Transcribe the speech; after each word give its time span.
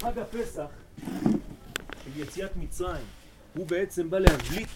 חג 0.00 0.18
הפסח 0.18 0.66
של 2.04 2.10
יציאת 2.16 2.56
מצרים 2.56 3.04
הוא 3.54 3.66
בעצם 3.66 4.10
בא 4.10 4.18
להבליט 4.18 4.68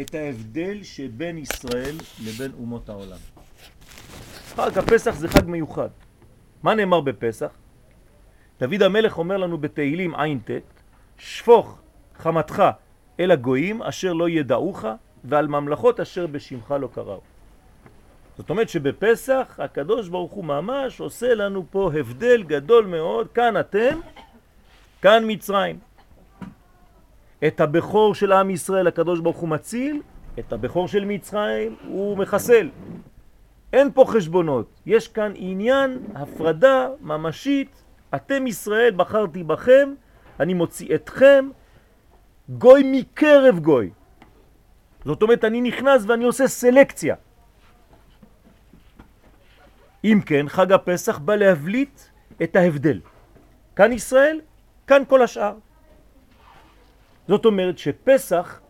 את 0.00 0.14
ההבדל 0.14 0.82
שבין 0.82 1.38
ישראל 1.38 1.96
לבין 2.24 2.52
אומות 2.58 2.88
העולם. 2.88 3.18
חג 4.54 4.78
הפסח 4.78 5.14
זה 5.14 5.28
חג 5.28 5.46
מיוחד. 5.46 5.88
מה 6.62 6.74
נאמר 6.74 7.00
בפסח? 7.00 7.50
דוד 8.60 8.82
המלך 8.82 9.18
אומר 9.18 9.36
לנו 9.36 9.58
בתהילים 9.58 10.14
ע"ט 10.14 10.50
שפוך 11.18 11.78
חמתך 12.18 12.62
אל 13.20 13.30
הגויים 13.30 13.82
אשר 13.82 14.12
לא 14.12 14.28
ידעוך 14.28 14.84
ועל 15.24 15.46
ממלכות 15.46 16.00
אשר 16.00 16.26
בשמך 16.26 16.74
לא 16.80 16.88
קראו. 16.94 17.20
זאת 18.42 18.50
אומרת 18.50 18.68
שבפסח 18.68 19.58
הקדוש 19.58 20.08
ברוך 20.08 20.32
הוא 20.32 20.44
ממש 20.44 21.00
עושה 21.00 21.34
לנו 21.34 21.64
פה 21.70 21.90
הבדל 21.94 22.42
גדול 22.42 22.86
מאוד, 22.86 23.28
כאן 23.28 23.60
אתם, 23.60 23.98
כאן 25.02 25.24
מצרים. 25.26 25.78
את 27.46 27.60
הבכור 27.60 28.14
של 28.14 28.32
עם 28.32 28.50
ישראל 28.50 28.86
הקדוש 28.86 29.20
ברוך 29.20 29.36
הוא 29.36 29.48
מציל, 29.48 30.02
את 30.38 30.52
הבכור 30.52 30.88
של 30.88 31.04
מצרים 31.04 31.76
הוא 31.88 32.18
מחסל. 32.18 32.68
אין 33.72 33.90
פה 33.94 34.04
חשבונות, 34.06 34.80
יש 34.86 35.08
כאן 35.08 35.32
עניין, 35.36 35.98
הפרדה 36.14 36.88
ממשית, 37.00 37.82
אתם 38.14 38.46
ישראל, 38.46 38.92
בחרתי 38.96 39.42
בכם, 39.42 39.94
אני 40.40 40.54
מוציא 40.54 40.94
אתכם, 40.94 41.48
גוי 42.48 42.82
מקרב 43.00 43.58
גוי. 43.58 43.90
זאת 45.04 45.22
אומרת, 45.22 45.44
אני 45.44 45.60
נכנס 45.60 46.04
ואני 46.06 46.24
עושה 46.24 46.48
סלקציה. 46.48 47.16
אם 50.04 50.20
כן, 50.26 50.48
חג 50.48 50.72
הפסח 50.72 51.18
בא 51.18 51.34
להבליט 51.34 52.00
את 52.42 52.56
ההבדל. 52.56 53.00
כאן 53.76 53.92
ישראל, 53.92 54.40
כאן 54.86 55.02
כל 55.08 55.22
השאר. 55.22 55.54
זאת 57.28 57.44
אומרת 57.44 57.78
שפסח, 57.78 58.60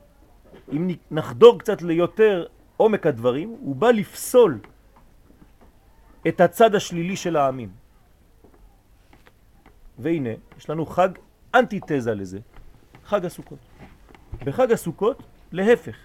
אם 0.73 0.89
נחדור 1.11 1.59
קצת 1.59 1.83
ליותר 1.83 2.47
עומק 2.77 3.07
הדברים, 3.07 3.49
הוא 3.49 3.77
בא 3.77 3.91
לפסול 3.91 4.59
את 6.29 6.41
הצד 6.41 6.75
השלילי 6.75 7.17
של 7.17 7.37
העמים. 7.37 7.71
והנה, 9.99 10.31
יש 10.59 10.71
לנו 10.71 10.87
חג 10.87 11.09
אנטיתזה 11.55 12.15
לזה, 12.15 12.39
חג 13.05 13.25
הסוכות. 13.25 13.59
בחג 14.45 14.73
הסוכות, 14.73 15.23
להפך, 15.53 15.97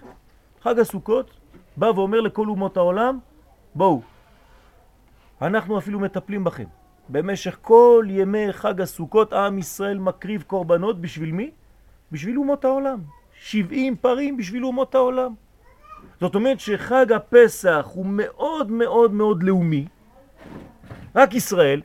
חג 0.60 0.78
הסוכות 0.78 1.30
בא 1.76 1.86
ואומר 1.86 2.20
לכל 2.20 2.48
אומות 2.48 2.76
העולם, 2.76 3.18
בואו, 3.74 4.02
אנחנו 5.42 5.78
אפילו 5.78 6.00
מטפלים 6.00 6.44
בכם. 6.44 6.64
במשך 7.08 7.58
כל 7.62 8.06
ימי 8.08 8.52
חג 8.52 8.80
הסוכות 8.80 9.32
עם 9.32 9.58
ישראל 9.58 9.98
מקריב 9.98 10.44
קורבנות 10.46 11.00
בשביל 11.00 11.32
מי? 11.32 11.50
בשביל 12.12 12.38
אומות 12.38 12.64
העולם. 12.64 12.98
70 13.40 13.96
פרים 13.96 14.36
בשביל 14.36 14.64
אומות 14.64 14.94
העולם. 14.94 15.34
זאת 16.20 16.34
אומרת 16.34 16.60
שחג 16.60 17.12
הפסח 17.12 17.90
הוא 17.94 18.06
מאוד 18.06 18.70
מאוד 18.70 19.12
מאוד 19.12 19.42
לאומי, 19.42 19.86
רק 21.16 21.34
ישראל, 21.34 21.80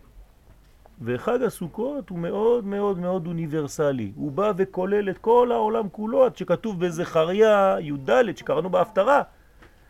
וחג 1.02 1.44
הסוכות 1.44 2.10
הוא 2.10 2.20
מאוד 2.20 2.66
מאוד 2.66 3.00
מאוד 3.00 3.28
אוניברסלי. 3.28 4.12
הוא 4.16 4.32
בא 4.32 4.52
וכולל 4.58 5.10
את 5.10 5.18
כל 5.18 5.52
העולם 5.52 5.90
כולו, 5.90 6.26
עד 6.26 6.38
שכתוב 6.38 6.86
בזכריה 6.86 7.76
י"ד 7.80 8.36
שקראנו 8.36 8.70
בהפטרה, 8.70 9.22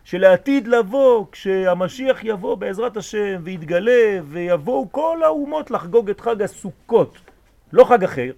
שלעתיד 0.04 0.68
לבוא, 0.68 1.26
כשהמשיח 1.32 2.24
יבוא 2.24 2.54
בעזרת 2.54 2.96
השם 2.96 3.40
ויתגלה 3.42 4.20
ויבואו 4.24 4.92
כל 4.92 5.20
האומות 5.24 5.70
לחגוג 5.70 6.10
את 6.10 6.20
חג 6.20 6.42
הסוכות, 6.42 7.18
לא 7.72 7.84
חג 7.84 8.04
אחר, 8.04 8.32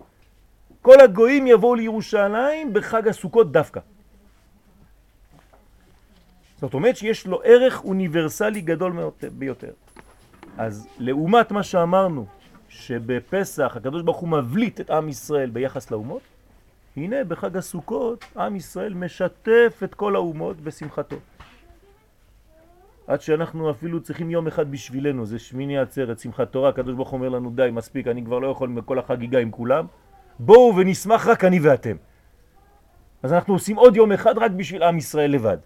כל 0.83 1.01
הגויים 1.01 1.47
יבואו 1.47 1.75
לירושלים 1.75 2.73
בחג 2.73 3.09
הסוכות 3.09 3.53
דווקא. 3.53 3.81
זאת 6.61 6.75
אומרת 6.75 6.97
שיש 6.97 7.27
לו 7.27 7.41
ערך 7.45 7.85
אוניברסלי 7.85 8.61
גדול 8.61 8.93
ביותר. 9.33 9.73
אז 10.59 10.89
לעומת 10.99 11.51
מה 11.51 11.63
שאמרנו, 11.63 12.27
שבפסח 12.69 13.73
הקדוש 13.77 14.03
ברוך 14.03 14.17
הוא 14.17 14.29
מבליט 14.29 14.81
את 14.81 14.91
עם 14.91 15.09
ישראל 15.09 15.51
ביחס 15.51 15.91
לאומות, 15.91 16.23
הנה 16.97 17.25
בחג 17.25 17.57
הסוכות 17.57 18.25
עם 18.37 18.57
ישראל 18.57 18.95
משתף 18.95 19.81
את 19.85 19.95
כל 19.95 20.17
האומות 20.17 20.61
בשמחתו. 20.61 21.17
עד 23.07 23.21
שאנחנו 23.21 23.71
אפילו 23.71 24.01
צריכים 24.01 24.31
יום 24.31 24.47
אחד 24.47 24.71
בשבילנו, 24.71 25.27
זה 25.27 25.39
שמיני 25.39 25.79
עצרת, 25.79 26.19
שמחת 26.19 26.53
תורה, 26.53 26.69
הקדוש 26.69 26.95
ברוך 26.95 27.13
אומר 27.13 27.29
לנו 27.29 27.51
די, 27.51 27.69
מספיק, 27.73 28.07
אני 28.07 28.25
כבר 28.25 28.39
לא 28.39 28.47
יכול 28.47 28.69
מכל 28.69 28.99
החגיגה 28.99 29.39
עם 29.39 29.51
כולם, 29.51 29.87
בואו 30.39 30.77
ונשמח 30.77 31.27
רק 31.27 31.45
אני 31.45 31.61
ואתם. 31.61 31.97
אז 33.23 33.33
אנחנו 33.33 33.55
עושים 33.55 33.77
עוד 33.77 33.97
יום 33.97 34.13
אחד 34.13 34.39
רק 34.39 34.51
בשביל 34.51 34.83
עם 34.83 34.99
ישראל 34.99 35.31
לבד. 35.31 35.59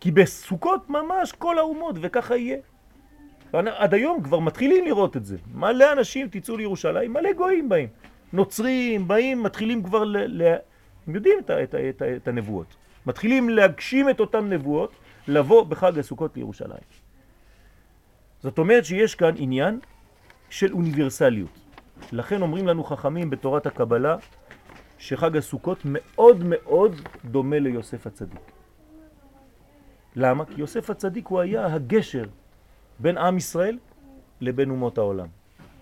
כי 0.00 0.10
בסוכות 0.10 0.90
ממש 0.90 1.32
כל 1.32 1.58
האומות, 1.58 1.96
וככה 2.00 2.36
יהיה. 2.36 2.58
עד 3.52 3.94
היום 3.94 4.22
כבר 4.22 4.38
מתחילים 4.38 4.84
לראות 4.84 5.16
את 5.16 5.24
זה. 5.24 5.36
מלא 5.54 5.92
אנשים 5.92 6.28
תצאו 6.30 6.56
לירושלים, 6.56 7.12
מלא 7.12 7.32
גויים 7.32 7.68
באים. 7.68 7.88
נוצרים 8.32 9.08
באים, 9.08 9.42
מתחילים 9.42 9.82
כבר 9.82 10.04
ל... 10.04 10.16
ל... 10.42 10.54
הם 11.06 11.14
יודעים 11.14 11.38
את, 11.38 11.50
את, 11.50 11.74
את, 11.74 12.02
את 12.16 12.28
הנבואות. 12.28 12.76
מתחילים 13.06 13.48
להגשים 13.48 14.10
את 14.10 14.20
אותן 14.20 14.48
נבואות, 14.48 14.92
לבוא 15.28 15.64
בחג 15.66 15.98
הסוכות 15.98 16.36
לירושלים. 16.36 16.86
זאת 18.40 18.58
אומרת 18.58 18.84
שיש 18.84 19.14
כאן 19.14 19.34
עניין 19.36 19.80
של 20.50 20.72
אוניברסליות. 20.72 21.58
לכן 22.12 22.42
אומרים 22.42 22.68
לנו 22.68 22.84
חכמים 22.84 23.30
בתורת 23.30 23.66
הקבלה 23.66 24.16
שחג 24.98 25.36
הסוכות 25.36 25.78
מאוד 25.84 26.42
מאוד 26.44 27.00
דומה 27.24 27.58
ליוסף 27.58 28.06
הצדיק. 28.06 28.40
למה? 30.16 30.44
כי 30.44 30.54
יוסף 30.56 30.90
הצדיק 30.90 31.26
הוא 31.26 31.40
היה 31.40 31.74
הגשר 31.74 32.24
בין 32.98 33.18
עם 33.18 33.36
ישראל 33.36 33.78
לבין 34.40 34.70
אומות 34.70 34.98
העולם. 34.98 35.26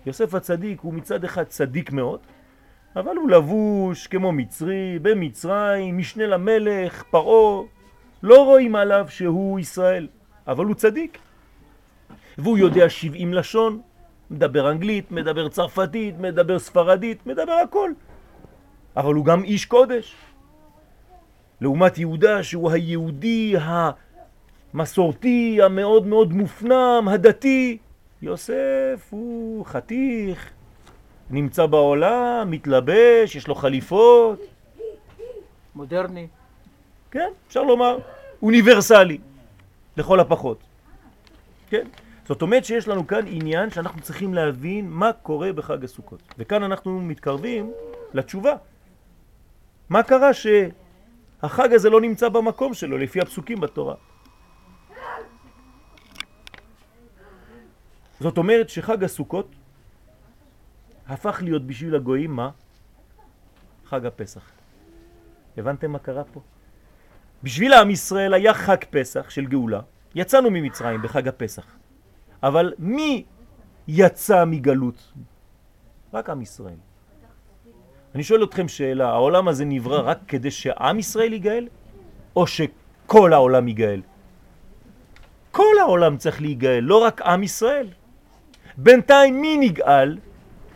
יוסף 0.05 0.33
הצדיק 0.33 0.81
הוא 0.81 0.93
מצד 0.93 1.23
אחד 1.23 1.43
צדיק 1.43 1.91
מאוד, 1.91 2.19
אבל 2.95 3.15
הוא 3.15 3.29
לבוש 3.29 4.07
כמו 4.07 4.31
מצרי, 4.31 4.99
במצרים, 5.01 5.97
משנה 5.97 6.27
למלך, 6.27 7.03
פרעה, 7.03 7.67
לא 8.23 8.45
רואים 8.45 8.75
עליו 8.75 9.05
שהוא 9.09 9.59
ישראל, 9.59 10.07
אבל 10.47 10.65
הוא 10.65 10.75
צדיק. 10.75 11.17
והוא 12.37 12.57
יודע 12.57 12.89
70 12.89 13.33
לשון, 13.33 13.81
מדבר 14.31 14.71
אנגלית, 14.71 15.11
מדבר 15.11 15.49
צרפתית, 15.49 16.19
מדבר 16.19 16.59
ספרדית, 16.59 17.25
מדבר 17.25 17.53
הכל. 17.63 17.91
אבל 18.97 19.13
הוא 19.13 19.25
גם 19.25 19.43
איש 19.43 19.65
קודש. 19.65 20.15
לעומת 21.61 21.97
יהודה 21.97 22.43
שהוא 22.43 22.71
היהודי 22.71 23.55
המסורתי, 24.73 25.59
המאוד 25.61 26.07
מאוד 26.07 26.33
מופנם, 26.33 27.05
הדתי, 27.07 27.77
יוסף 28.21 29.07
הוא 29.09 29.65
חתיך, 29.65 30.49
נמצא 31.29 31.65
בעולם, 31.65 32.51
מתלבש, 32.51 33.35
יש 33.35 33.47
לו 33.47 33.55
חליפות. 33.55 34.39
מודרני. 35.75 36.27
כן, 37.11 37.29
אפשר 37.47 37.63
לומר, 37.63 37.97
אוניברסלי, 38.41 39.17
לכל 39.97 40.19
הפחות. 40.19 40.63
כן? 41.67 41.87
זאת 42.27 42.41
אומרת 42.41 42.65
שיש 42.65 42.87
לנו 42.87 43.07
כאן 43.07 43.27
עניין 43.27 43.69
שאנחנו 43.69 44.01
צריכים 44.01 44.33
להבין 44.33 44.89
מה 44.89 45.13
קורה 45.13 45.53
בחג 45.53 45.83
הסוכות. 45.83 46.23
וכאן 46.37 46.63
אנחנו 46.63 47.01
מתקרבים 47.01 47.71
לתשובה. 48.13 48.55
מה 49.89 50.03
קרה 50.03 50.31
שהחג 50.33 51.73
הזה 51.73 51.89
לא 51.89 52.01
נמצא 52.01 52.29
במקום 52.29 52.73
שלו 52.73 52.97
לפי 52.97 53.21
הפסוקים 53.21 53.59
בתורה? 53.59 53.95
זאת 58.19 58.37
אומרת 58.37 58.69
שחג 58.69 59.03
הסוכות 59.03 59.47
הפך 61.07 61.39
להיות 61.43 61.67
בשביל 61.67 61.95
הגויים 61.95 62.31
מה? 62.31 62.49
חג 63.85 64.05
הפסח. 64.05 64.51
הבנתם 65.57 65.91
מה 65.91 65.99
קרה 65.99 66.23
פה? 66.23 66.41
בשביל 67.43 67.73
העם 67.73 67.89
ישראל 67.89 68.33
היה 68.33 68.53
חג 68.53 68.83
פסח 68.89 69.29
של 69.29 69.45
גאולה, 69.45 69.79
יצאנו 70.15 70.49
ממצרים 70.51 71.01
בחג 71.01 71.27
הפסח. 71.27 71.65
אבל 72.43 72.73
מי 72.79 73.23
יצא 73.87 74.45
מגלות? 74.45 75.13
רק 76.13 76.29
עם 76.29 76.41
ישראל. 76.41 76.75
אני 78.15 78.23
שואל 78.23 78.43
אתכם 78.43 78.67
שאלה, 78.67 79.09
העולם 79.09 79.47
הזה 79.47 79.65
נברא 79.65 80.01
רק 80.09 80.19
כדי 80.27 80.51
שעם 80.51 80.99
ישראל 80.99 81.33
ייגאל? 81.33 81.67
או 82.35 82.47
שכל 82.47 83.33
העולם 83.33 83.67
ייגאל? 83.67 84.01
כל 85.51 85.75
העולם 85.79 86.17
צריך 86.17 86.41
להיגאל, 86.41 86.79
לא 86.79 87.03
רק 87.03 87.21
עם 87.21 87.43
ישראל. 87.43 87.87
בינתיים 88.77 89.41
מי 89.41 89.57
נגאל? 89.57 90.17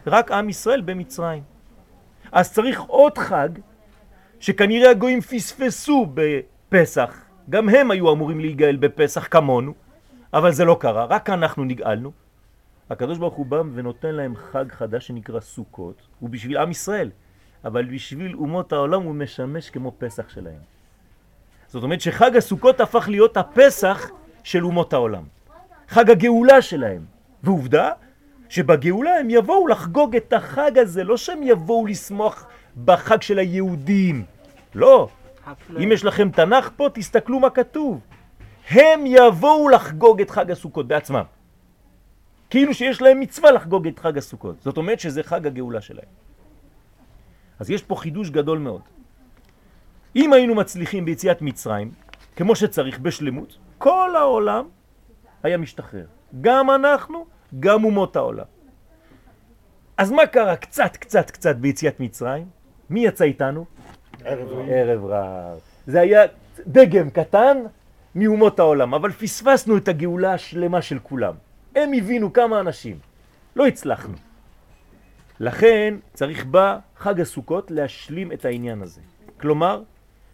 רק 0.07 0.31
עם 0.31 0.49
ישראל 0.49 0.81
במצרים. 0.81 1.43
אז 2.31 2.53
צריך 2.53 2.81
עוד 2.81 3.17
חג 3.17 3.49
שכנראה 4.39 4.91
הגויים 4.91 5.21
פספסו 5.21 6.05
בפסח, 6.75 7.21
גם 7.49 7.69
הם 7.69 7.91
היו 7.91 8.13
אמורים 8.13 8.39
להיגאל 8.39 8.75
בפסח 8.75 9.27
כמונו, 9.31 9.73
אבל 10.33 10.51
זה 10.51 10.65
לא 10.65 10.77
קרה, 10.79 11.05
רק 11.05 11.29
אנחנו 11.29 11.63
נגאלנו. 11.63 12.11
הקדוש 12.89 13.17
ברוך 13.17 13.33
הוא 13.33 13.45
בא 13.45 13.61
ונותן 13.73 14.15
להם 14.15 14.35
חג 14.35 14.71
חדש 14.71 15.07
שנקרא 15.07 15.39
סוכות, 15.39 16.01
הוא 16.19 16.29
בשביל 16.29 16.57
עם 16.57 16.71
ישראל, 16.71 17.11
אבל 17.65 17.85
בשביל 17.85 18.35
אומות 18.35 18.73
העולם 18.73 19.01
הוא 19.01 19.15
משמש 19.15 19.69
כמו 19.69 19.91
פסח 19.97 20.29
שלהם. 20.29 20.59
זאת 21.67 21.83
אומרת 21.83 22.01
שחג 22.01 22.35
הסוכות 22.35 22.79
הפך 22.79 23.05
להיות 23.09 23.37
הפסח 23.37 24.09
של 24.43 24.65
אומות 24.65 24.93
העולם. 24.93 25.23
חג 25.87 26.09
הגאולה 26.09 26.61
שלהם. 26.61 27.05
ועובדה 27.43 27.91
שבגאולה 28.49 29.19
הם 29.19 29.29
יבואו 29.29 29.67
לחגוג 29.67 30.15
את 30.15 30.33
החג 30.33 30.77
הזה, 30.77 31.03
לא 31.03 31.17
שהם 31.17 31.43
יבואו 31.43 31.85
לשמוח 31.85 32.47
בחג 32.85 33.21
של 33.21 33.39
היהודים. 33.39 34.23
לא. 34.75 35.09
אם 35.83 35.91
יש 35.91 36.05
לכם 36.05 36.29
תנ"ך 36.29 36.69
פה, 36.75 36.87
תסתכלו 36.93 37.39
מה 37.39 37.49
כתוב. 37.49 38.01
הם 38.69 39.03
יבואו 39.05 39.69
לחגוג 39.69 40.21
את 40.21 40.29
חג 40.29 40.51
הסוכות 40.51 40.87
בעצמם. 40.87 41.23
כאילו 42.49 42.73
שיש 42.73 43.01
להם 43.01 43.19
מצווה 43.19 43.51
לחגוג 43.51 43.87
את 43.87 43.99
חג 43.99 44.17
הסוכות. 44.17 44.61
זאת 44.61 44.77
אומרת 44.77 44.99
שזה 44.99 45.23
חג 45.23 45.47
הגאולה 45.47 45.81
שלהם. 45.81 46.09
אז 47.59 47.69
יש 47.69 47.83
פה 47.83 47.95
חידוש 47.95 48.29
גדול 48.29 48.59
מאוד. 48.59 48.81
אם 50.15 50.33
היינו 50.33 50.55
מצליחים 50.55 51.05
ביציאת 51.05 51.41
מצרים, 51.41 51.91
כמו 52.35 52.55
שצריך 52.55 52.99
בשלמות, 52.99 53.57
כל 53.77 54.15
העולם 54.15 54.65
היה 55.43 55.57
משתחרר. 55.57 56.05
גם 56.41 56.71
אנחנו, 56.71 57.25
גם 57.59 57.83
אומות 57.83 58.15
העולם. 58.15 58.45
אז 59.97 60.11
מה 60.11 60.27
קרה 60.27 60.55
קצת, 60.55 60.97
קצת, 60.97 61.31
קצת 61.31 61.55
ביציאת 61.55 61.99
מצרים? 61.99 62.47
מי 62.89 63.05
יצא 63.05 63.23
איתנו? 63.23 63.65
ערב 64.25 65.05
רב. 65.05 65.59
זה 65.87 66.01
היה 66.01 66.23
דגם 66.67 67.09
קטן 67.09 67.57
מאומות 68.15 68.59
העולם, 68.59 68.93
אבל 68.93 69.11
פספסנו 69.11 69.77
את 69.77 69.87
הגאולה 69.87 70.33
השלמה 70.33 70.81
של 70.81 70.99
כולם. 70.99 71.33
הם 71.75 71.93
הבינו 71.93 72.33
כמה 72.33 72.59
אנשים. 72.59 72.99
לא 73.55 73.67
הצלחנו. 73.67 74.13
לכן 75.39 75.95
צריך 76.13 76.45
בה 76.45 76.79
חג 76.97 77.21
הסוכות 77.21 77.71
להשלים 77.71 78.31
את 78.31 78.45
העניין 78.45 78.81
הזה. 78.81 79.01
כלומר, 79.39 79.81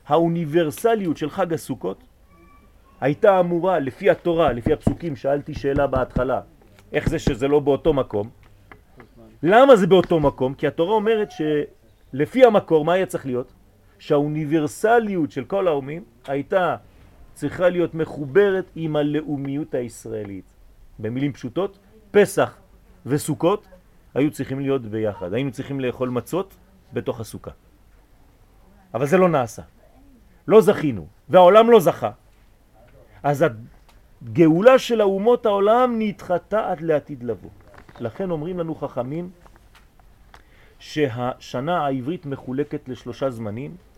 האוניברסליות 0.07 1.17
של 1.17 1.29
חג 1.29 1.53
הסוכות 1.53 2.03
הייתה 3.01 3.39
אמורה, 3.39 3.79
לפי 3.79 4.09
התורה, 4.09 4.53
לפי 4.53 4.73
הפסוקים, 4.73 5.15
שאלתי 5.15 5.53
שאלה 5.53 5.87
בהתחלה, 5.87 6.41
איך 6.93 7.09
זה 7.09 7.19
שזה 7.19 7.47
לא 7.47 7.59
באותו 7.59 7.93
מקום? 7.93 8.29
למה 9.43 9.75
זה 9.75 9.87
באותו 9.87 10.19
מקום? 10.19 10.53
כי 10.53 10.67
התורה 10.67 10.93
אומרת 10.93 11.29
שלפי 11.31 12.45
המקור, 12.45 12.85
מה 12.85 12.93
היה 12.93 13.05
צריך 13.05 13.25
להיות? 13.25 13.53
שהאוניברסליות 14.01 15.31
של 15.31 15.45
כל 15.45 15.67
האומים 15.67 16.03
הייתה 16.27 16.75
צריכה 17.33 17.69
להיות 17.69 17.93
מחוברת 17.93 18.71
עם 18.75 18.95
הלאומיות 18.95 19.73
הישראלית. 19.73 20.45
במילים 20.99 21.33
פשוטות, 21.33 21.77
פסח 22.11 22.57
וסוכות 23.05 23.67
היו 24.13 24.31
צריכים 24.31 24.59
להיות 24.59 24.81
ביחד. 24.81 25.33
היינו 25.33 25.51
צריכים 25.51 25.79
לאכול 25.79 26.09
מצות 26.09 26.55
בתוך 26.93 27.19
הסוכה. 27.19 27.51
אבל 28.93 29.05
זה 29.05 29.17
לא 29.17 29.29
נעשה. 29.29 29.61
לא 30.47 30.61
זכינו, 30.61 31.07
והעולם 31.29 31.69
לא 31.69 31.79
זכה. 31.79 32.11
אז 33.23 33.45
הגאולה 33.45 34.79
של 34.79 35.01
האומות 35.01 35.45
העולם 35.45 35.95
נדחתה 35.99 36.71
עד 36.71 36.81
לעתיד 36.81 37.23
לבוא. 37.23 37.49
לכן 37.99 38.31
אומרים 38.31 38.59
לנו 38.59 38.75
חכמים 38.75 39.29
שהשנה 40.79 41.85
העברית 41.85 42.25
מחולקת 42.25 42.89
לשלושה 42.89 43.29
זמנים. 43.29 43.90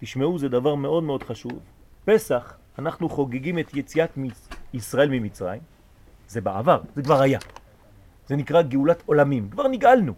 תשמעו, 0.00 0.38
זה 0.38 0.48
דבר 0.48 0.74
מאוד 0.74 1.02
מאוד 1.02 1.22
חשוב. 1.22 1.58
פסח, 2.04 2.54
אנחנו 2.78 3.08
חוגגים 3.08 3.58
את 3.58 3.74
יציאת 3.74 4.18
ישראל 4.74 5.08
ממצרים. 5.08 5.62
זה 6.28 6.40
בעבר, 6.40 6.80
זה 6.94 7.02
כבר 7.02 7.20
היה. 7.20 7.38
זה 8.26 8.36
נקרא 8.36 8.62
גאולת 8.62 9.02
עולמים, 9.06 9.50
כבר 9.50 9.68
נגאלנו. 9.68 10.12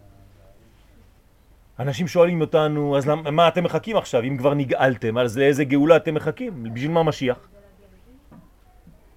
אנשים 1.79 2.07
שואלים 2.07 2.41
אותנו, 2.41 2.97
אז 2.97 3.07
למה, 3.07 3.31
מה 3.31 3.47
אתם 3.47 3.63
מחכים 3.63 3.97
עכשיו? 3.97 4.23
אם 4.23 4.37
כבר 4.37 4.53
נגאלתם, 4.53 5.17
אז 5.17 5.37
לאיזה 5.37 5.63
גאולה 5.63 5.95
אתם 5.95 6.13
מחכים? 6.13 6.63
בשביל 6.73 6.91
מה 6.91 7.03
משיח? 7.03 7.47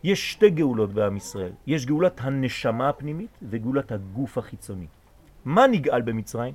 יש 0.04 0.32
שתי 0.32 0.50
גאולות 0.50 0.92
בעם 0.92 1.16
ישראל. 1.16 1.52
יש 1.66 1.86
גאולת 1.86 2.20
הנשמה 2.20 2.88
הפנימית 2.88 3.30
וגאולת 3.42 3.92
הגוף 3.92 4.38
החיצוני. 4.38 4.86
מה 5.44 5.66
נגאל 5.66 6.02
במצרים? 6.02 6.54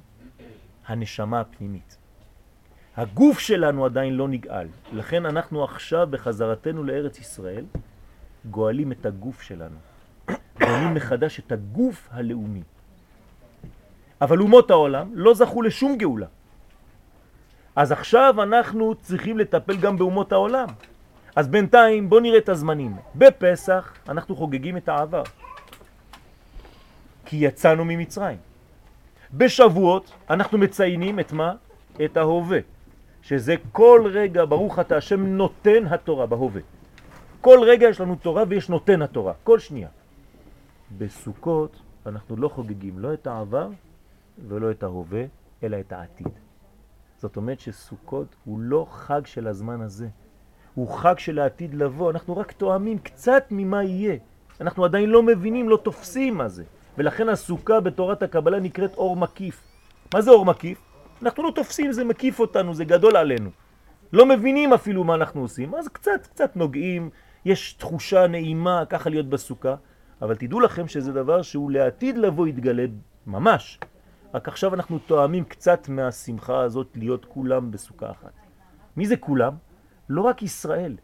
הנשמה 0.87 1.39
הפנימית. 1.39 1.97
הגוף 2.97 3.39
שלנו 3.39 3.85
עדיין 3.85 4.13
לא 4.13 4.27
נגאל, 4.27 4.67
לכן 4.93 5.25
אנחנו 5.25 5.63
עכשיו 5.63 6.07
בחזרתנו 6.09 6.83
לארץ 6.83 7.19
ישראל 7.19 7.65
גואלים 8.45 8.91
את 8.91 9.05
הגוף 9.05 9.41
שלנו. 9.41 9.75
בונים 10.59 10.93
מחדש 10.93 11.39
את 11.39 11.51
הגוף 11.51 12.09
הלאומי. 12.11 12.61
אבל 14.21 14.39
אומות 14.39 14.71
העולם 14.71 15.11
לא 15.13 15.33
זכו 15.33 15.61
לשום 15.61 15.97
גאולה. 15.97 16.25
אז 17.75 17.91
עכשיו 17.91 18.43
אנחנו 18.43 18.95
צריכים 18.95 19.37
לטפל 19.37 19.77
גם 19.77 19.97
באומות 19.97 20.31
העולם. 20.31 20.67
אז 21.35 21.47
בינתיים 21.47 22.09
בוא 22.09 22.21
נראה 22.21 22.37
את 22.37 22.49
הזמנים. 22.49 22.95
בפסח 23.15 23.93
אנחנו 24.09 24.35
חוגגים 24.35 24.77
את 24.77 24.89
העבר. 24.89 25.23
כי 27.25 27.37
יצאנו 27.37 27.85
ממצרים. 27.85 28.37
בשבועות 29.33 30.11
אנחנו 30.29 30.57
מציינים 30.57 31.19
את 31.19 31.31
מה? 31.31 31.53
את 32.05 32.17
ההווה. 32.17 32.59
שזה 33.21 33.55
כל 33.71 34.09
רגע, 34.13 34.45
ברוך 34.45 34.79
אתה 34.79 34.97
השם 34.97 35.25
נותן 35.25 35.85
התורה 35.85 36.25
בהווה. 36.25 36.61
כל 37.41 37.59
רגע 37.63 37.89
יש 37.89 38.01
לנו 38.01 38.15
תורה 38.15 38.43
ויש 38.47 38.69
נותן 38.69 39.01
התורה, 39.01 39.33
כל 39.43 39.59
שנייה. 39.59 39.89
בסוכות 40.97 41.79
אנחנו 42.05 42.35
לא 42.35 42.47
חוגגים 42.47 42.99
לא 42.99 43.13
את 43.13 43.27
העבר 43.27 43.69
ולא 44.47 44.71
את 44.71 44.83
ההווה, 44.83 45.23
אלא 45.63 45.79
את 45.79 45.91
העתיד. 45.91 46.27
זאת 47.17 47.37
אומרת 47.37 47.59
שסוכות 47.59 48.27
הוא 48.45 48.59
לא 48.59 48.87
חג 48.89 49.21
של 49.25 49.47
הזמן 49.47 49.81
הזה, 49.81 50.07
הוא 50.75 50.89
חג 50.89 51.19
של 51.19 51.39
העתיד 51.39 51.73
לבוא, 51.73 52.11
אנחנו 52.11 52.37
רק 52.37 52.51
תואמים 52.51 52.99
קצת 52.99 53.43
ממה 53.51 53.83
יהיה. 53.83 54.15
אנחנו 54.61 54.85
עדיין 54.85 55.09
לא 55.09 55.23
מבינים, 55.23 55.69
לא 55.69 55.77
תופסים 55.77 56.37
מה 56.37 56.47
זה. 56.47 56.63
ולכן 56.97 57.29
הסוכה 57.29 57.79
בתורת 57.79 58.23
הקבלה 58.23 58.59
נקראת 58.59 58.93
אור 58.93 59.17
מקיף. 59.17 59.63
מה 60.13 60.21
זה 60.21 60.31
אור 60.31 60.45
מקיף? 60.45 60.90
אנחנו 61.23 61.43
לא 61.43 61.51
תופסים, 61.55 61.91
זה 61.91 62.03
מקיף 62.03 62.39
אותנו, 62.39 62.73
זה 62.73 62.85
גדול 62.85 63.15
עלינו. 63.15 63.49
לא 64.13 64.25
מבינים 64.25 64.73
אפילו 64.73 65.03
מה 65.03 65.15
אנחנו 65.15 65.41
עושים, 65.41 65.75
אז 65.75 65.87
קצת, 65.87 66.27
קצת 66.27 66.55
נוגעים, 66.55 67.09
יש 67.45 67.73
תחושה 67.73 68.27
נעימה 68.27 68.83
ככה 68.89 69.09
להיות 69.09 69.29
בסוכה, 69.29 69.75
אבל 70.21 70.35
תדעו 70.35 70.59
לכם 70.59 70.87
שזה 70.87 71.13
דבר 71.13 71.41
שהוא 71.41 71.71
לעתיד 71.71 72.17
לבוא 72.17 72.47
יתגלה 72.47 72.85
ממש. 73.27 73.79
רק 74.33 74.47
עכשיו 74.47 74.73
אנחנו 74.73 74.99
תואמים 74.99 75.43
קצת 75.43 75.89
מהשמחה 75.89 76.59
הזאת 76.59 76.87
להיות 76.95 77.25
כולם 77.25 77.71
בסוכה 77.71 78.11
אחת. 78.11 78.33
מי 78.97 79.05
זה 79.05 79.17
כולם? 79.17 79.53
לא 80.09 80.21
רק 80.21 80.43
ישראל, 80.43 80.95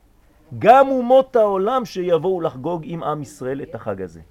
גם 0.59 0.87
אומות 0.87 1.35
העולם 1.35 1.85
שיבואו 1.85 2.41
לחגוג 2.41 2.81
עם 2.85 3.03
עם 3.03 3.21
ישראל 3.21 3.61
את 3.61 3.75
החג 3.75 4.01
הזה. 4.01 4.21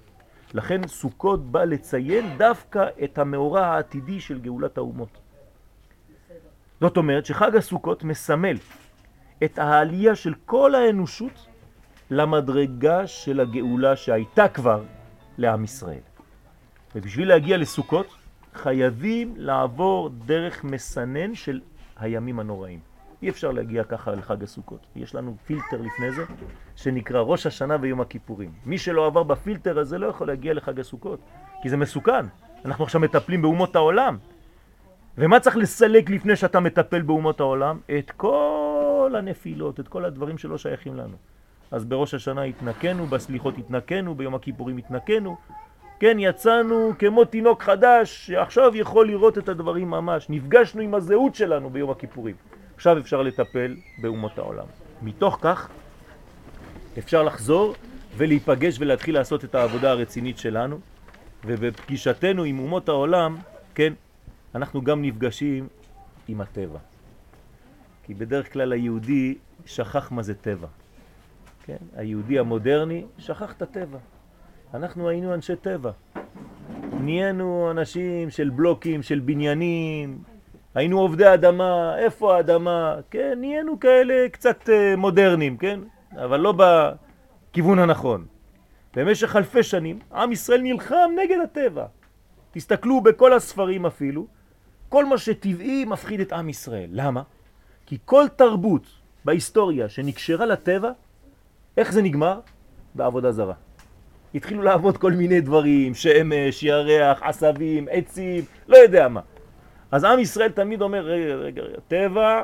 לכן 0.53 0.87
סוכות 0.87 1.51
בא 1.51 1.63
לציין 1.63 2.37
דווקא 2.37 2.87
את 3.03 3.17
המאורע 3.17 3.65
העתידי 3.65 4.19
של 4.19 4.39
גאולת 4.39 4.77
האומות. 4.77 5.26
זאת 6.81 6.97
אומרת 6.97 7.25
שחג 7.25 7.55
הסוכות 7.55 8.03
מסמל 8.03 8.57
את 9.43 9.59
העלייה 9.59 10.15
של 10.15 10.33
כל 10.45 10.75
האנושות 10.75 11.47
למדרגה 12.11 13.07
של 13.07 13.39
הגאולה 13.39 13.95
שהייתה 13.95 14.47
כבר 14.47 14.83
לעם 15.37 15.63
ישראל. 15.63 15.99
ובשביל 16.95 17.27
להגיע 17.27 17.57
לסוכות 17.57 18.07
חייבים 18.53 19.33
לעבור 19.37 20.09
דרך 20.09 20.63
מסנן 20.63 21.35
של 21.35 21.59
הימים 21.99 22.39
הנוראים. 22.39 22.79
אי 23.21 23.29
אפשר 23.29 23.51
להגיע 23.51 23.83
ככה 23.83 24.11
לחג 24.11 24.43
הסוכות. 24.43 24.87
יש 24.95 25.15
לנו 25.15 25.35
פילטר 25.45 25.81
לפני 25.81 26.11
זה 26.11 26.23
שנקרא 26.75 27.21
ראש 27.21 27.45
השנה 27.45 27.77
ויום 27.81 28.01
הכיפורים. 28.01 28.51
מי 28.65 28.77
שלא 28.77 29.05
עבר 29.05 29.23
בפילטר 29.23 29.79
הזה 29.79 29.97
לא 29.97 30.07
יכול 30.07 30.27
להגיע 30.27 30.53
לחג 30.53 30.79
הסוכות, 30.79 31.19
כי 31.61 31.69
זה 31.69 31.77
מסוכן. 31.77 32.25
אנחנו 32.65 32.83
עכשיו 32.83 33.01
מטפלים 33.01 33.41
באומות 33.41 33.75
העולם. 33.75 34.17
ומה 35.17 35.39
צריך 35.39 35.57
לסלק 35.57 36.09
לפני 36.09 36.35
שאתה 36.35 36.59
מטפל 36.59 37.01
באומות 37.01 37.39
העולם? 37.39 37.79
את 37.99 38.11
כל 38.11 39.13
הנפילות, 39.17 39.79
את 39.79 39.87
כל 39.87 40.05
הדברים 40.05 40.37
שלא 40.37 40.57
שייכים 40.57 40.95
לנו. 40.95 41.15
אז 41.71 41.85
בראש 41.85 42.13
השנה 42.13 42.43
התנקנו, 42.43 43.05
בסליחות 43.05 43.57
התנקנו, 43.57 44.15
ביום 44.15 44.35
הכיפורים 44.35 44.77
התנקנו. 44.77 45.37
כן, 45.99 46.17
יצאנו 46.19 46.91
כמו 46.99 47.25
תינוק 47.25 47.63
חדש 47.63 48.27
שעכשיו 48.27 48.75
יכול 48.75 49.07
לראות 49.07 49.37
את 49.37 49.49
הדברים 49.49 49.89
ממש. 49.89 50.29
נפגשנו 50.29 50.81
עם 50.81 50.93
הזהות 50.93 51.35
שלנו 51.35 51.69
ביום 51.69 51.89
הכיפורים. 51.89 52.35
עכשיו 52.75 52.97
אפשר 52.97 53.21
לטפל 53.21 53.75
באומות 54.01 54.37
העולם. 54.37 54.65
מתוך 55.01 55.37
כך 55.41 55.69
אפשר 56.97 57.23
לחזור 57.23 57.75
ולהיפגש 58.17 58.79
ולהתחיל 58.79 59.15
לעשות 59.15 59.43
את 59.43 59.55
העבודה 59.55 59.91
הרצינית 59.91 60.37
שלנו, 60.37 60.79
ובפגישתנו 61.45 62.43
עם 62.43 62.59
אומות 62.59 62.89
העולם, 62.89 63.37
כן, 63.75 63.93
אנחנו 64.57 64.81
גם 64.81 65.01
נפגשים 65.01 65.67
עם 66.27 66.41
הטבע. 66.41 66.79
כי 68.03 68.13
בדרך 68.13 68.53
כלל 68.53 68.71
היהודי 68.71 69.37
שכח 69.65 70.11
מה 70.11 70.23
זה 70.23 70.35
טבע. 70.35 70.67
כן? 71.65 71.77
היהודי 71.95 72.39
המודרני 72.39 73.05
שכח 73.17 73.53
את 73.53 73.61
הטבע. 73.61 73.97
אנחנו 74.73 75.09
היינו 75.09 75.33
אנשי 75.33 75.55
טבע. 75.55 75.91
נהיינו 77.01 77.71
אנשים 77.71 78.29
של 78.29 78.49
בלוקים, 78.49 79.03
של 79.03 79.19
בניינים, 79.19 80.17
היינו 80.75 80.99
עובדי 80.99 81.33
אדמה, 81.33 81.97
איפה 81.97 82.35
האדמה? 82.35 82.95
כן, 83.11 83.37
נהיינו 83.41 83.79
כאלה 83.79 84.29
קצת 84.31 84.69
אה, 84.69 84.95
מודרניים, 84.95 85.57
כן? 85.57 85.79
אבל 86.15 86.39
לא 86.39 86.53
בכיוון 86.57 87.79
הנכון. 87.79 88.25
במשך 88.95 89.35
אלפי 89.35 89.63
שנים 89.63 89.99
עם 90.13 90.31
ישראל 90.31 90.61
נלחם 90.61 91.09
נגד 91.23 91.37
הטבע. 91.43 91.85
תסתכלו 92.51 93.01
בכל 93.01 93.33
הספרים 93.33 93.85
אפילו, 93.85 94.36
כל 94.89 95.05
מה 95.05 95.17
שטבעי 95.17 95.85
מפחיד 95.85 96.19
את 96.19 96.33
עם 96.33 96.49
ישראל. 96.49 96.89
למה? 96.91 97.21
כי 97.85 97.97
כל 98.05 98.25
תרבות 98.35 98.87
בהיסטוריה 99.25 99.89
שנקשרה 99.89 100.45
לטבע, 100.45 100.91
איך 101.77 101.91
זה 101.91 102.01
נגמר? 102.01 102.39
בעבודה 102.95 103.31
זרה. 103.31 103.53
התחילו 104.35 104.61
לעבוד 104.61 104.97
כל 104.97 105.11
מיני 105.11 105.41
דברים, 105.41 105.95
שמש, 105.95 106.63
ירח, 106.63 107.23
עשבים, 107.23 107.87
עצים, 107.91 108.43
לא 108.67 108.77
יודע 108.77 109.07
מה. 109.07 109.21
אז 109.91 110.03
עם 110.03 110.19
ישראל 110.19 110.51
תמיד 110.51 110.81
אומר, 110.81 111.05
רגע, 111.05 111.35
רגע, 111.35 111.61
רגע, 111.61 111.79
טבע 111.87 112.43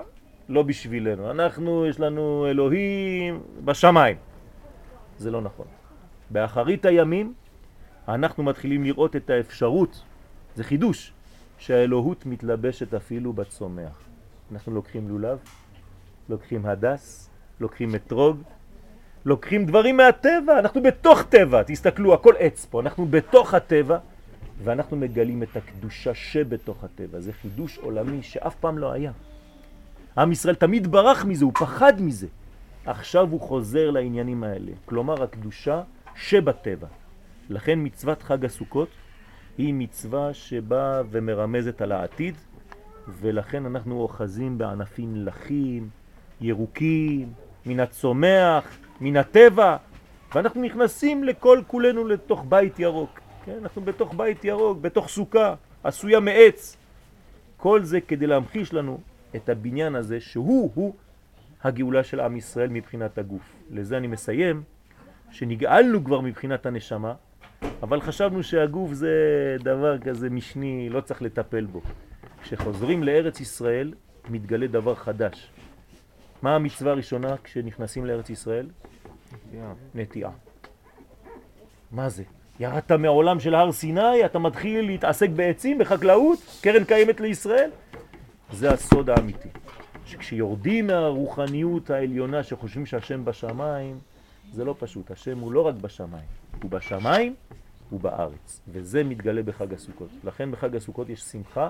לא 0.49 0.63
בשבילנו, 0.63 1.31
אנחנו, 1.31 1.85
יש 1.85 1.99
לנו 1.99 2.47
אלוהים 2.49 3.43
בשמיים. 3.65 4.17
זה 5.17 5.31
לא 5.31 5.41
נכון. 5.41 5.65
באחרית 6.29 6.85
הימים 6.85 7.33
אנחנו 8.07 8.43
מתחילים 8.43 8.83
לראות 8.83 9.15
את 9.15 9.29
האפשרות, 9.29 10.03
זה 10.55 10.63
חידוש, 10.63 11.13
שהאלוהות 11.57 12.25
מתלבשת 12.25 12.93
אפילו 12.93 13.33
בצומח. 13.33 14.01
אנחנו 14.51 14.73
לוקחים 14.73 15.09
לולב, 15.09 15.39
לוקחים 16.29 16.65
הדס, 16.65 17.29
לוקחים 17.59 17.95
אתרוג, 17.95 18.37
לוקחים 19.25 19.65
דברים 19.65 19.97
מהטבע, 19.97 20.59
אנחנו 20.59 20.83
בתוך 20.83 21.23
טבע, 21.23 21.63
תסתכלו, 21.63 22.13
הכל 22.13 22.33
עץ 22.39 22.65
פה, 22.65 22.81
אנחנו 22.81 23.05
בתוך 23.05 23.53
הטבע, 23.53 23.97
ואנחנו 24.63 24.97
מגלים 24.97 25.43
את 25.43 25.55
הקדושה 25.55 26.13
שבתוך 26.13 26.83
הטבע. 26.83 27.19
זה 27.19 27.33
חידוש 27.33 27.77
עולמי 27.77 28.23
שאף 28.23 28.55
פעם 28.55 28.77
לא 28.77 28.91
היה. 28.91 29.11
עם 30.17 30.31
ישראל 30.31 30.55
תמיד 30.55 30.91
ברח 30.91 31.25
מזה, 31.25 31.45
הוא 31.45 31.53
פחד 31.53 32.01
מזה. 32.01 32.27
עכשיו 32.85 33.27
הוא 33.29 33.41
חוזר 33.41 33.91
לעניינים 33.91 34.43
האלה, 34.43 34.71
כלומר 34.85 35.23
הקדושה 35.23 35.81
שבטבע. 36.15 36.87
לכן 37.49 37.79
מצוות 37.83 38.23
חג 38.23 38.45
הסוכות 38.45 38.87
היא 39.57 39.73
מצווה 39.73 40.33
שבאה 40.33 41.01
ומרמזת 41.11 41.81
על 41.81 41.91
העתיד, 41.91 42.35
ולכן 43.07 43.65
אנחנו 43.65 44.01
אוחזים 44.01 44.57
בענפים 44.57 45.15
לחים, 45.15 45.89
ירוקים, 46.41 47.33
מן 47.65 47.79
הצומח, 47.79 48.77
מן 49.01 49.17
הטבע, 49.17 49.77
ואנחנו 50.35 50.61
נכנסים 50.61 51.23
לכל 51.23 51.61
כולנו 51.67 52.07
לתוך 52.07 52.45
בית 52.49 52.79
ירוק. 52.79 53.19
כן, 53.45 53.57
אנחנו 53.61 53.81
בתוך 53.81 54.13
בית 54.17 54.45
ירוק, 54.45 54.77
בתוך 54.81 55.07
סוכה, 55.09 55.55
עשויה 55.83 56.19
מעץ. 56.19 56.77
כל 57.57 57.83
זה 57.83 58.01
כדי 58.01 58.27
להמחיש 58.27 58.73
לנו 58.73 58.99
את 59.35 59.49
הבניין 59.49 59.95
הזה 59.95 60.19
שהוא-הוא 60.19 60.93
הגאולה 61.63 62.03
של 62.03 62.19
עם 62.19 62.37
ישראל 62.37 62.69
מבחינת 62.69 63.17
הגוף. 63.17 63.55
לזה 63.71 63.97
אני 63.97 64.07
מסיים, 64.07 64.63
שנגאלנו 65.31 66.03
כבר 66.03 66.21
מבחינת 66.21 66.65
הנשמה, 66.65 67.13
אבל 67.83 68.01
חשבנו 68.01 68.43
שהגוף 68.43 68.93
זה 68.93 69.11
דבר 69.59 69.97
כזה 69.97 70.29
משני, 70.29 70.89
לא 70.89 71.01
צריך 71.01 71.21
לטפל 71.21 71.65
בו. 71.65 71.81
כשחוזרים 72.43 73.03
לארץ 73.03 73.39
ישראל 73.39 73.93
מתגלה 74.29 74.67
דבר 74.67 74.95
חדש. 74.95 75.49
מה 76.41 76.55
המצווה 76.55 76.91
הראשונה 76.91 77.35
כשנכנסים 77.43 78.05
לארץ 78.05 78.29
ישראל? 78.29 78.67
נטיעה. 79.95 80.31
מה 81.91 82.09
זה? 82.09 82.23
ירדת 82.59 82.91
מעולם 82.91 83.39
של 83.39 83.55
הר 83.55 83.71
סיני, 83.71 84.25
אתה 84.25 84.39
מתחיל 84.39 84.85
להתעסק 84.85 85.29
בעצים, 85.29 85.77
בחקלאות, 85.77 86.39
קרן 86.61 86.83
קיימת 86.83 87.19
לישראל? 87.19 87.69
זה 88.51 88.71
הסוד 88.71 89.09
האמיתי. 89.09 89.49
שכשיורדים 90.05 90.87
מהרוחניות 90.87 91.89
העליונה 91.89 92.43
שחושבים 92.43 92.85
שהשם 92.85 93.25
בשמיים, 93.25 93.99
זה 94.51 94.65
לא 94.65 94.75
פשוט, 94.79 95.11
השם 95.11 95.39
הוא 95.39 95.51
לא 95.51 95.61
רק 95.61 95.75
בשמיים, 95.75 96.25
הוא 96.63 96.71
בשמיים, 96.71 97.35
הוא 97.89 97.99
בארץ, 97.99 98.61
וזה 98.67 99.03
מתגלה 99.03 99.43
בחג 99.43 99.73
הסוכות. 99.73 100.09
לכן 100.23 100.51
בחג 100.51 100.75
הסוכות 100.75 101.09
יש 101.09 101.21
שמחה 101.21 101.69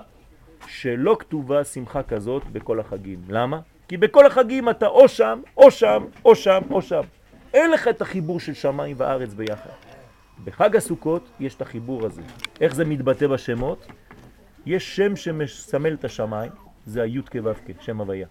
שלא 0.66 1.16
כתובה 1.18 1.64
שמחה 1.64 2.02
כזאת 2.02 2.42
בכל 2.52 2.80
החגים. 2.80 3.20
למה? 3.28 3.60
כי 3.88 3.96
בכל 3.96 4.26
החגים 4.26 4.70
אתה 4.70 4.86
או 4.86 5.08
שם, 5.08 5.40
או 5.56 5.70
שם, 5.70 6.04
או 6.24 6.36
שם, 6.36 6.60
או 6.70 6.82
שם. 6.82 7.00
אין 7.54 7.70
לך 7.70 7.88
את 7.88 8.02
החיבור 8.02 8.40
של 8.40 8.54
שמיים 8.54 8.96
וארץ 8.98 9.34
ביחד. 9.34 9.70
בחג 10.44 10.76
הסוכות 10.76 11.30
יש 11.40 11.54
את 11.54 11.62
החיבור 11.62 12.06
הזה. 12.06 12.22
איך 12.60 12.74
זה 12.74 12.84
מתבטא 12.84 13.26
בשמות? 13.26 13.86
יש 14.66 14.96
שם 14.96 15.16
שמסמל 15.16 15.94
את 15.94 16.04
השמיים, 16.04 16.52
זה 16.86 17.02
הי' 17.02 17.22
כו' 17.32 17.50
שם 17.80 18.00
הוויה. 18.00 18.28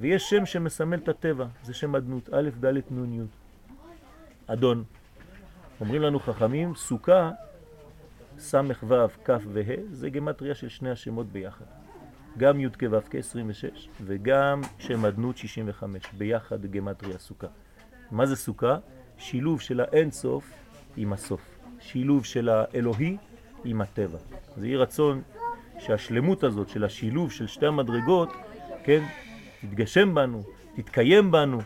ויש 0.00 0.30
שם 0.30 0.46
שמסמל 0.46 0.98
את 0.98 1.08
הטבע, 1.08 1.46
זה 1.62 1.74
שם 1.74 1.96
אדנות, 1.96 2.28
א', 2.32 2.50
ד', 2.60 2.76
נ', 2.90 3.14
י'. 3.14 3.24
אדון. 4.46 4.84
אומרים 5.80 6.02
לנו 6.02 6.20
חכמים, 6.20 6.74
סוכה, 6.74 7.30
ס', 8.38 8.54
ו', 8.88 8.94
כ' 9.24 9.30
וה', 9.52 9.74
זה 9.90 10.10
גמטריה 10.10 10.54
של 10.54 10.68
שני 10.68 10.90
השמות 10.90 11.26
ביחד. 11.26 11.64
גם 12.38 12.60
י' 12.60 12.68
כו' 12.80 12.98
כ 13.10 13.14
26 13.14 13.88
וגם 14.04 14.60
שם 14.78 15.06
אדנות 15.06 15.36
65, 15.36 16.02
ביחד 16.18 16.66
גמטריה 16.66 17.18
סוכה. 17.18 17.46
מה 18.10 18.26
זה 18.26 18.36
סוכה? 18.36 18.76
שילוב 19.18 19.60
של 19.60 19.80
האין 19.80 20.10
סוף 20.10 20.52
עם 20.96 21.12
הסוף. 21.12 21.58
שילוב 21.80 22.24
של 22.24 22.48
האלוהי 22.48 23.16
עם 23.64 23.80
הטבע. 23.80 24.18
זה 24.56 24.66
יהיה 24.66 24.78
רצון 24.78 25.22
שהשלמות 25.78 26.44
הזאת 26.44 26.68
של 26.68 26.84
השילוב 26.84 27.32
של 27.32 27.46
שתי 27.46 27.66
המדרגות, 27.66 28.32
כן, 28.84 29.04
תתגשם 29.60 30.14
בנו, 30.14 30.42
תתקיים 30.76 31.30
בנו, 31.30 31.58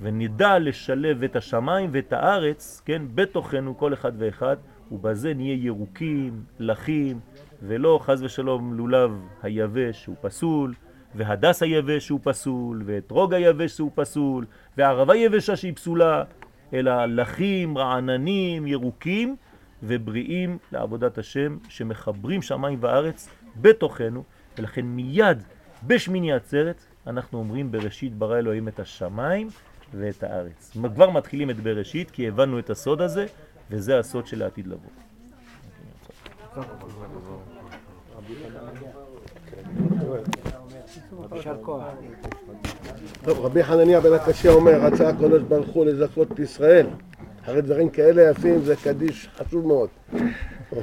ונדע 0.00 0.58
לשלב 0.58 1.22
את 1.22 1.36
השמיים 1.36 1.90
ואת 1.92 2.12
הארץ, 2.12 2.82
כן, 2.84 3.02
בתוכנו 3.14 3.78
כל 3.78 3.92
אחד 3.92 4.12
ואחד, 4.18 4.56
ובזה 4.92 5.34
נהיה 5.34 5.54
ירוקים, 5.64 6.42
לחים, 6.58 7.20
ולא 7.62 7.98
חז 8.02 8.22
ושלום 8.22 8.74
לולב 8.74 9.10
היבש 9.42 10.02
שהוא 10.02 10.16
פסול, 10.20 10.74
והדס 11.14 11.62
היבש 11.62 12.06
שהוא 12.06 12.20
פסול, 12.22 12.82
ואתרוג 12.86 13.34
היבש 13.34 13.72
שהוא 13.72 13.90
פסול, 13.94 14.44
והערבה 14.76 15.16
יבשה 15.16 15.56
שהיא 15.56 15.74
פסולה, 15.74 16.24
אלא 16.72 17.06
לחים, 17.06 17.78
רעננים, 17.78 18.66
ירוקים 18.66 19.36
ובריאים 19.82 20.58
לעבודת 20.72 21.18
השם 21.18 21.58
שמחברים 21.68 22.42
שמיים 22.42 22.78
וארץ 22.80 23.28
בתוכנו, 23.56 24.24
ולכן 24.58 24.82
מיד 24.82 25.42
בשמיני 25.86 26.32
עצרת 26.32 26.84
אנחנו 27.06 27.38
אומרים 27.38 27.72
בראשית 27.72 28.14
ברא 28.14 28.38
אלוהים 28.38 28.68
את 28.68 28.80
השמיים 28.80 29.48
ואת 29.94 30.22
הארץ. 30.22 30.76
כבר 30.94 31.10
מתחילים 31.10 31.50
את 31.50 31.60
בראשית 31.60 32.10
כי 32.10 32.28
הבנו 32.28 32.58
את 32.58 32.70
הסוד 32.70 33.00
הזה 33.00 33.26
וזה 33.70 33.98
הסוד 33.98 34.26
של 34.26 34.42
העתיד 34.42 34.66
לבוא. 34.66 34.90
טוב, 43.24 43.38
רבי 43.40 43.64
חנניה 43.64 44.00
בן 44.00 44.12
הקשה 44.12 44.50
אומר, 44.50 44.80
רצה 44.80 45.08
הקדוש 45.08 45.42
ברוך 45.42 45.68
הוא 45.68 45.86
לזכות 45.86 46.32
את 46.32 46.38
ישראל. 46.38 46.86
הרי 47.44 47.62
דברים 47.62 47.90
כאלה 47.90 48.22
יפים 48.22 48.60
זה 48.64 48.76
קדיש 48.76 49.28
חשוב 49.36 49.66
מאוד. 49.66 49.88